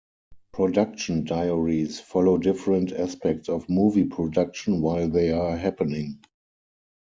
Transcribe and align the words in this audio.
Production 0.53 1.25
diaries 1.25 1.99
follow 1.99 2.39
different 2.39 2.91
aspects 2.91 3.49
of 3.49 3.69
movie 3.69 4.05
production 4.05 4.81
while 4.81 5.07
they 5.07 5.29
are 5.31 5.55
happening. 5.55 6.19